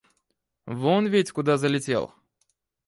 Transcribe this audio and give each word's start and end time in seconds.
Вон 0.65 1.05
ведь 1.05 1.31
куда 1.31 1.57
залетел! 1.57 2.11